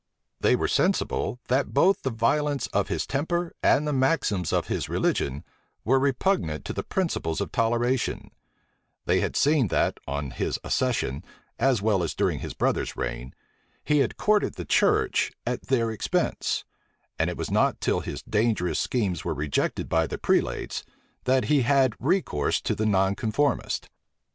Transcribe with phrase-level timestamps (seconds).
[0.39, 4.89] They were sensible, that both the violence of his temper, and the maxims of his
[4.89, 5.43] religion,
[5.85, 8.31] were repugnant to the principles of toleration
[9.05, 11.23] They had seen that, on his accession,
[11.59, 13.35] as well as during his brother's reign,
[13.83, 16.65] he had courted the church at their expense;
[17.19, 20.83] and it was not till his dangerous schemes were rejected by the prelates,
[21.25, 23.87] that he had recourse to the nonconformists.